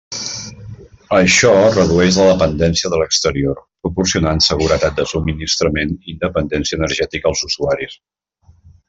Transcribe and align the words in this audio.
Això 1.17 1.49
redueix 1.73 2.17
la 2.21 2.25
dependència 2.29 2.91
de 2.93 2.99
l'exterior, 3.01 3.61
proporcionant 3.87 4.41
seguretat 4.49 4.97
de 5.01 5.07
subministrament 5.15 5.93
i 5.99 6.13
independència 6.15 6.81
energètica 6.83 7.31
als 7.35 7.45
usuaris. 7.51 8.01